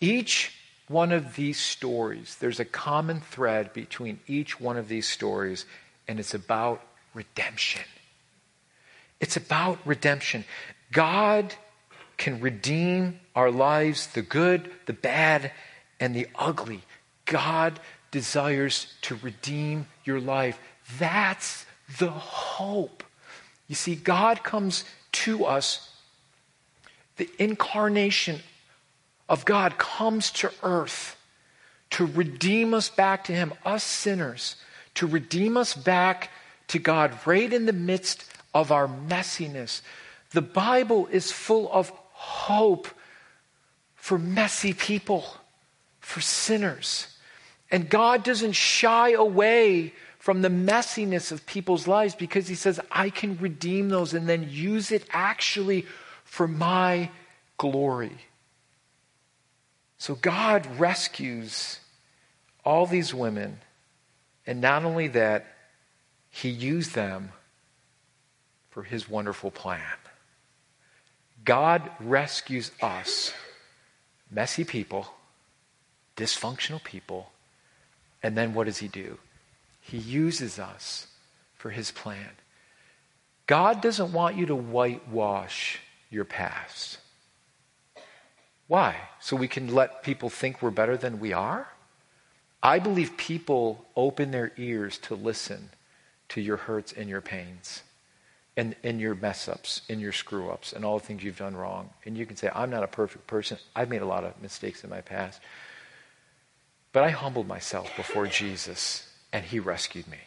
[0.00, 0.54] Each
[0.88, 5.66] one of these stories, there's a common thread between each one of these stories,
[6.06, 6.82] and it's about
[7.14, 7.84] redemption.
[9.20, 10.44] It's about redemption.
[10.92, 11.54] God
[12.16, 15.52] can redeem our lives, the good, the bad,
[16.00, 16.82] and the ugly.
[17.24, 17.78] God
[18.10, 20.58] desires to redeem your life.
[20.98, 21.66] That's
[21.98, 23.02] the hope.
[23.66, 25.90] You see, God comes to us,
[27.16, 28.40] the incarnation
[29.28, 31.16] of God comes to earth
[31.90, 34.56] to redeem us back to Him, us sinners,
[34.94, 36.30] to redeem us back
[36.68, 39.80] to God right in the midst of our messiness.
[40.30, 42.88] The Bible is full of hope
[43.94, 45.24] for messy people,
[46.00, 47.06] for sinners.
[47.70, 53.10] And God doesn't shy away from the messiness of people's lives because He says, I
[53.10, 55.86] can redeem those and then use it actually
[56.24, 57.10] for my
[57.56, 58.12] glory.
[59.98, 61.80] So God rescues
[62.64, 63.58] all these women,
[64.46, 65.46] and not only that,
[66.30, 67.32] He used them
[68.78, 69.80] for his wonderful plan.
[71.44, 73.32] God rescues us,
[74.30, 75.08] messy people,
[76.16, 77.32] dysfunctional people,
[78.22, 79.18] and then what does he do?
[79.80, 81.08] He uses us
[81.56, 82.30] for his plan.
[83.48, 86.98] God doesn't want you to whitewash your past.
[88.68, 88.96] Why?
[89.18, 91.68] So we can let people think we're better than we are?
[92.62, 95.70] I believe people open their ears to listen
[96.30, 97.82] to your hurts and your pains
[98.56, 101.56] and, and your mess ups and your screw ups and all the things you've done
[101.56, 101.90] wrong.
[102.04, 103.56] And you can say, I'm not a perfect person.
[103.74, 105.40] I've made a lot of mistakes in my past.
[106.92, 110.18] But I humbled myself before Jesus and he rescued me.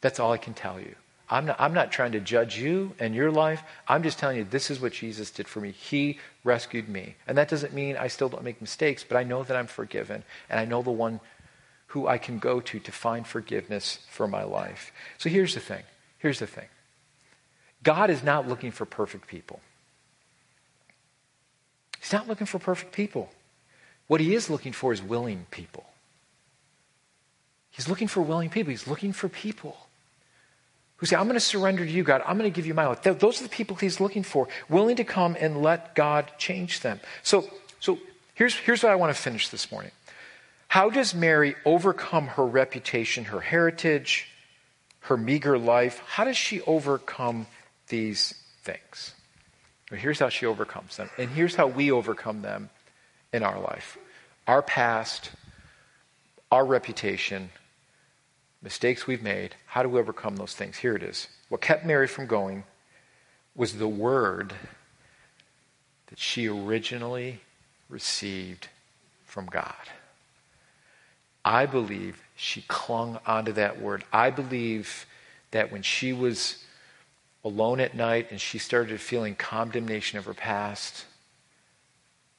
[0.00, 0.94] That's all I can tell you.
[1.30, 3.62] I'm not, I'm not trying to judge you and your life.
[3.86, 5.70] I'm just telling you this is what Jesus did for me.
[5.70, 7.14] He rescued me.
[7.28, 10.24] And that doesn't mean I still don't make mistakes, but I know that I'm forgiven
[10.48, 11.20] and I know the one
[11.88, 14.92] who I can go to to find forgiveness for my life.
[15.18, 15.84] So here's the thing.
[16.18, 16.68] Here's the thing.
[17.84, 19.60] God is not looking for perfect people.
[22.00, 23.30] He's not looking for perfect people.
[24.08, 25.84] What he is looking for is willing people.
[27.70, 28.70] He's looking for willing people.
[28.70, 29.76] He's looking for people
[31.00, 32.22] who say, I'm going to surrender to you, God.
[32.26, 33.02] I'm going to give you my life.
[33.02, 37.00] Those are the people he's looking for, willing to come and let God change them.
[37.22, 37.48] So,
[37.80, 37.98] so
[38.34, 39.92] here's, here's what I want to finish this morning.
[40.68, 44.28] How does Mary overcome her reputation, her heritage,
[45.00, 46.02] her meager life?
[46.06, 47.46] How does she overcome
[47.88, 49.14] these things?
[49.90, 51.08] Well, here's how she overcomes them.
[51.16, 52.68] And here's how we overcome them
[53.32, 53.96] in our life
[54.46, 55.30] our past,
[56.52, 57.50] our reputation,
[58.62, 59.54] mistakes we've made.
[59.66, 60.78] How do we overcome those things?
[60.78, 61.28] Here it is.
[61.48, 62.64] What kept Mary from going
[63.54, 64.52] was the word
[66.06, 67.40] that she originally
[67.88, 68.68] received
[69.24, 69.74] from God.
[71.44, 74.04] I believe she clung onto that word.
[74.12, 75.06] I believe
[75.52, 76.62] that when she was
[77.44, 81.06] alone at night and she started feeling condemnation of her past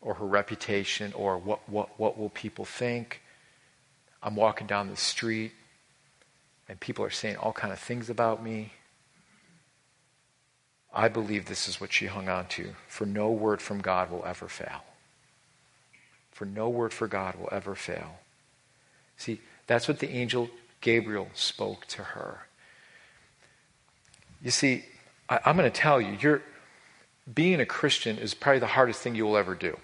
[0.01, 3.21] or her reputation or what, what, what will people think,
[4.21, 5.53] I'm walking down the street
[6.71, 8.71] and people are saying all kind of things about me.
[10.93, 12.75] I believe this is what she hung on to.
[12.87, 14.85] For no word from God will ever fail.
[16.31, 18.19] For no word for God will ever fail.
[19.17, 22.47] See, that's what the angel Gabriel spoke to her.
[24.41, 24.85] You see,
[25.27, 26.41] I, am going to tell you, you're,
[27.31, 29.77] being a Christian is probably the hardest thing you will ever do.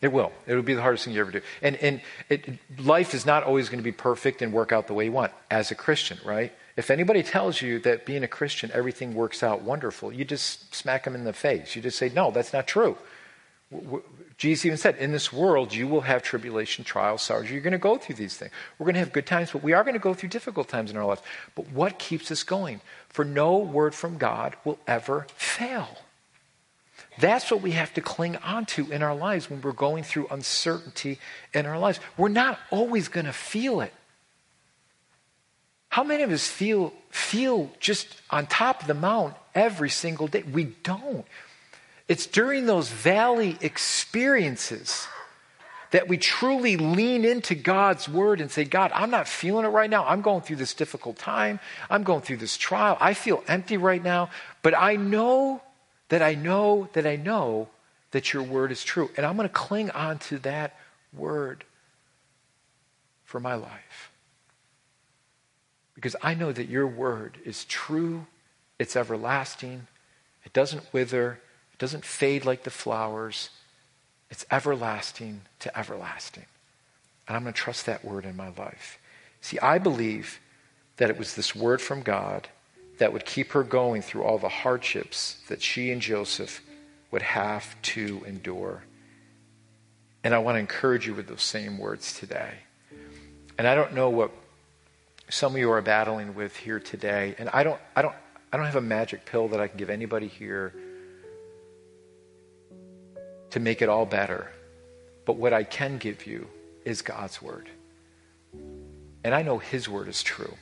[0.00, 0.32] It will.
[0.46, 1.40] It will be the hardest thing you ever do.
[1.60, 4.94] And, and it, life is not always going to be perfect and work out the
[4.94, 6.52] way you want as a Christian, right?
[6.76, 11.02] If anybody tells you that being a Christian, everything works out wonderful, you just smack
[11.02, 11.74] them in the face.
[11.74, 12.96] You just say, no, that's not true.
[14.38, 17.50] Jesus even said, In this world, you will have tribulation, trials, sorrows.
[17.50, 18.52] You're going to go through these things.
[18.78, 20.90] We're going to have good times, but we are going to go through difficult times
[20.90, 21.22] in our lives.
[21.54, 22.80] But what keeps us going?
[23.08, 25.98] For no word from God will ever fail.
[27.20, 31.18] That's what we have to cling onto in our lives when we're going through uncertainty
[31.52, 32.00] in our lives.
[32.16, 33.92] We're not always going to feel it.
[35.88, 40.42] How many of us feel, feel just on top of the mount every single day?
[40.42, 41.24] We don't.
[42.06, 45.08] It's during those valley experiences
[45.90, 49.88] that we truly lean into God's word and say, God, I'm not feeling it right
[49.88, 50.04] now.
[50.04, 51.60] I'm going through this difficult time.
[51.88, 52.96] I'm going through this trial.
[53.00, 54.30] I feel empty right now,
[54.62, 55.62] but I know
[56.08, 57.68] that I know that I know
[58.10, 59.10] that your word is true.
[59.16, 60.78] And I'm going to cling on to that
[61.12, 61.64] word
[63.24, 64.10] for my life.
[65.94, 68.26] Because I know that your word is true,
[68.78, 69.86] it's everlasting,
[70.44, 71.40] it doesn't wither,
[71.72, 73.50] it doesn't fade like the flowers.
[74.30, 76.46] It's everlasting to everlasting.
[77.26, 78.98] And I'm going to trust that word in my life.
[79.40, 80.38] See, I believe
[80.98, 82.48] that it was this word from God
[82.98, 86.62] that would keep her going through all the hardships that she and Joseph
[87.10, 88.82] would have to endure.
[90.24, 92.54] And I want to encourage you with those same words today.
[93.56, 94.30] And I don't know what
[95.30, 97.34] some of you are battling with here today.
[97.38, 98.14] And I don't, I don't,
[98.52, 100.74] I don't have a magic pill that I can give anybody here
[103.50, 104.50] to make it all better.
[105.24, 106.46] But what I can give you
[106.84, 107.68] is God's word.
[109.24, 110.54] And I know His word is true.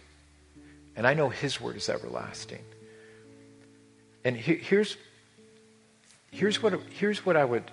[0.96, 2.64] And I know His word is everlasting.
[4.24, 4.96] And he, here's,
[6.32, 7.70] here's, what, here's what I would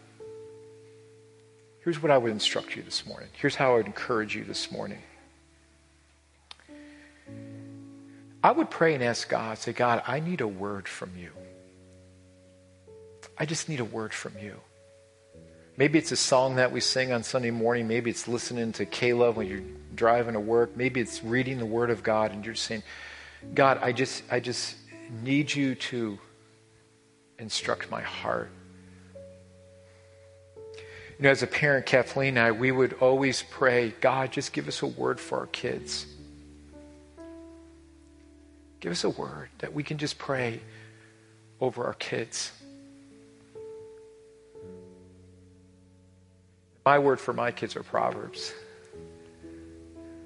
[1.83, 3.27] here's what I would instruct you this morning.
[3.33, 4.99] Here's how I would encourage you this morning.
[8.43, 11.31] I would pray and ask God, say, God, I need a word from you.
[13.37, 14.59] I just need a word from you.
[15.75, 17.87] Maybe it's a song that we sing on Sunday morning.
[17.87, 19.63] Maybe it's listening to K-LOVE when you're
[19.95, 20.77] driving to work.
[20.77, 22.83] Maybe it's reading the Word of God and you're saying,
[23.53, 24.75] God, I just, I just
[25.21, 26.17] need you to
[27.37, 28.49] instruct my heart.
[30.77, 34.67] You know, as a parent, Kathleen and I, we would always pray, God, just give
[34.67, 36.07] us a word for our kids.
[38.79, 40.59] Give us a word that we can just pray
[41.61, 42.51] over our kids.
[46.85, 48.53] My word for my kids are Proverbs.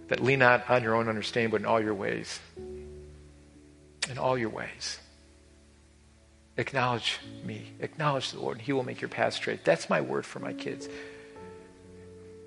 [0.07, 2.39] That lean not on your own understanding, but in all your ways.
[4.09, 4.99] In all your ways.
[6.57, 7.67] Acknowledge me.
[7.79, 9.63] Acknowledge the Lord, and He will make your path straight.
[9.63, 10.87] That's my word for my kids.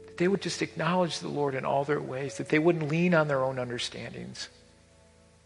[0.07, 3.15] That they would just acknowledge the Lord in all their ways, that they wouldn't lean
[3.15, 4.49] on their own understandings.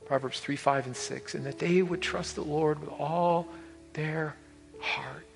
[0.07, 1.35] Proverbs 3, 5, and 6.
[1.35, 3.49] And that they would trust the Lord with all
[3.93, 4.35] their
[4.81, 5.27] heart.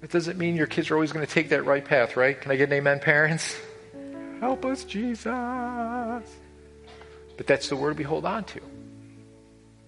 [0.00, 2.40] That doesn't mean your kids are always going to take that right path, right?
[2.40, 3.56] Can I get an amen, parents?
[4.40, 5.30] Help us, Jesus.
[7.36, 8.60] But that's the word we hold on to.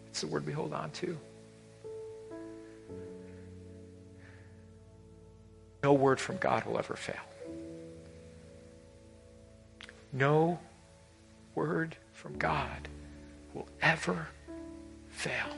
[0.09, 1.19] It's the word we hold on to.
[5.83, 7.17] No word from God will ever fail.
[10.13, 10.59] No
[11.55, 12.89] word from God
[13.53, 14.29] will ever
[15.11, 15.51] fail.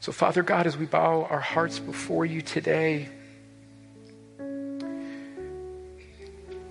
[0.00, 3.08] So, Father God, as we bow our hearts before you today,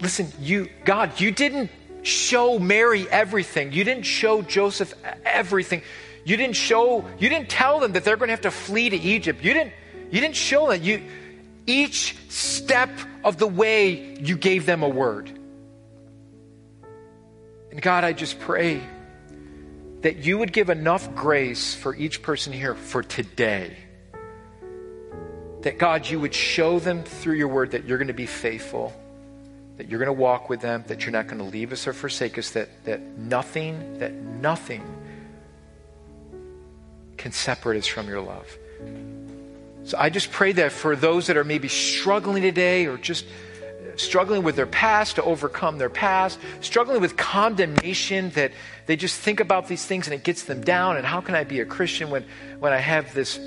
[0.01, 1.69] listen, you, God, you didn't
[2.03, 3.71] show Mary everything.
[3.73, 4.93] You didn't show Joseph
[5.25, 5.81] everything.
[6.25, 8.97] You didn't show, you didn't tell them that they're going to have to flee to
[8.97, 9.43] Egypt.
[9.43, 9.73] You didn't,
[10.11, 10.81] you didn't show that.
[10.81, 11.03] You,
[11.65, 12.89] each step
[13.23, 15.29] of the way, you gave them a word.
[17.71, 18.81] And God, I just pray
[20.01, 23.77] that you would give enough grace for each person here for today.
[25.61, 28.93] That God, you would show them through your word that you're going to be faithful,
[29.79, 31.93] that you're going to walk with them, that you're not going to leave us or
[31.93, 34.83] forsake us, that, that nothing, that nothing
[37.15, 38.45] can separate us from your love.
[39.85, 43.25] So I just pray that for those that are maybe struggling today or just
[43.95, 48.51] struggling with their past to overcome their past, struggling with condemnation that
[48.85, 50.97] they just think about these things and it gets them down.
[50.97, 52.25] And how can I be a Christian when,
[52.59, 53.39] when I have this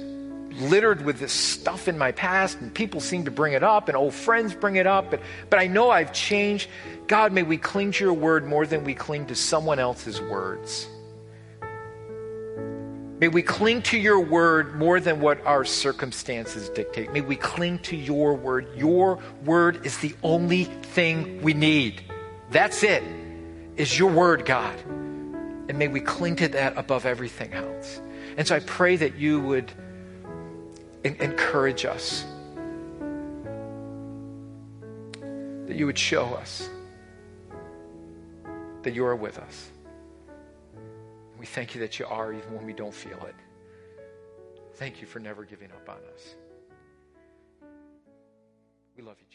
[0.60, 3.96] littered with this stuff in my past and people seem to bring it up and
[3.96, 6.68] old friends bring it up, but, but I know I've changed.
[7.06, 10.88] God, may we cling to your word more than we cling to someone else's words.
[13.22, 17.12] May we cling to your word more than what our circumstances dictate.
[17.12, 18.66] May we cling to your word.
[18.74, 22.02] Your word is the only thing we need.
[22.50, 23.04] That's it,
[23.76, 24.76] is your word, God.
[24.86, 28.00] And may we cling to that above everything else.
[28.36, 29.70] And so I pray that you would
[31.04, 32.24] encourage us,
[35.66, 36.68] that you would show us
[38.82, 39.70] that you are with us.
[41.38, 43.34] We thank you that you are even when we don't feel it.
[44.74, 46.34] Thank you for never giving up on us.
[48.96, 49.31] We love you.